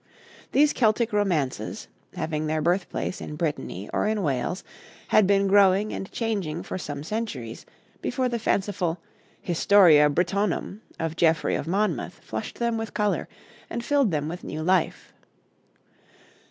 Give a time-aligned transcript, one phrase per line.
[0.51, 4.63] These Celtic romances, having their birthplace in Brittany or in Wales,
[5.09, 7.67] had been growing and changing for some centuries,
[8.01, 8.99] before the fanciful
[9.43, 13.27] 'Historia Britonum' of Geoffrey of Monmouth flushed them with color
[13.69, 15.13] and filled them with new life.